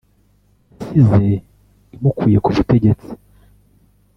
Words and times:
yasize 0.97 1.31
imukuye 1.95 2.37
ku 2.45 2.49
butegetsi 2.55 3.11